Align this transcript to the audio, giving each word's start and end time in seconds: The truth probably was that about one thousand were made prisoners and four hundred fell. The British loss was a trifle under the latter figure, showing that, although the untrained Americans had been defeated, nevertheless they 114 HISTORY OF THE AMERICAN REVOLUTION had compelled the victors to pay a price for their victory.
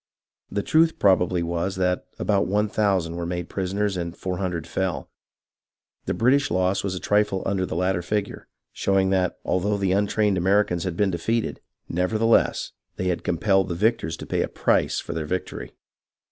The 0.49 0.63
truth 0.63 0.97
probably 0.97 1.43
was 1.43 1.75
that 1.75 2.07
about 2.17 2.47
one 2.47 2.67
thousand 2.67 3.17
were 3.17 3.25
made 3.27 3.49
prisoners 3.49 3.95
and 3.97 4.17
four 4.17 4.39
hundred 4.39 4.65
fell. 4.65 5.11
The 6.05 6.15
British 6.15 6.49
loss 6.49 6.83
was 6.83 6.95
a 6.95 6.99
trifle 6.99 7.43
under 7.45 7.67
the 7.67 7.75
latter 7.75 8.01
figure, 8.01 8.47
showing 8.73 9.11
that, 9.11 9.37
although 9.45 9.77
the 9.77 9.91
untrained 9.91 10.39
Americans 10.39 10.85
had 10.85 10.97
been 10.97 11.11
defeated, 11.11 11.61
nevertheless 11.87 12.71
they 12.95 13.03
114 13.03 13.03
HISTORY 13.03 13.03
OF 13.03 13.03
THE 13.03 13.05
AMERICAN 13.05 13.05
REVOLUTION 13.05 13.09
had 13.17 13.23
compelled 13.23 13.67
the 13.69 13.75
victors 13.75 14.17
to 14.17 14.25
pay 14.25 14.41
a 14.41 14.47
price 14.47 14.99
for 14.99 15.13
their 15.13 15.27
victory. 15.27 15.71